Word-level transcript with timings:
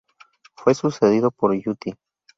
Fue 0.55 0.73
sucedido 0.73 1.29
por 1.29 1.51
Uti. 1.51 1.93